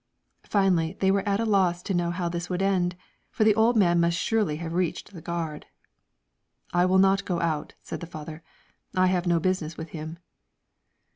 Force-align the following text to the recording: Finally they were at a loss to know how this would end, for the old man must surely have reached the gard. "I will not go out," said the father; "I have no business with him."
Finally 0.47 0.97
they 0.99 1.11
were 1.11 1.21
at 1.29 1.39
a 1.39 1.45
loss 1.45 1.83
to 1.83 1.93
know 1.93 2.09
how 2.09 2.27
this 2.27 2.49
would 2.49 2.63
end, 2.63 2.95
for 3.29 3.43
the 3.43 3.53
old 3.53 3.77
man 3.77 3.99
must 3.99 4.17
surely 4.17 4.55
have 4.55 4.73
reached 4.73 5.13
the 5.13 5.21
gard. 5.21 5.67
"I 6.73 6.87
will 6.87 6.97
not 6.97 7.23
go 7.23 7.39
out," 7.39 7.75
said 7.83 7.99
the 7.99 8.07
father; 8.07 8.41
"I 8.95 9.05
have 9.05 9.27
no 9.27 9.39
business 9.39 9.77
with 9.77 9.89
him." 9.89 10.17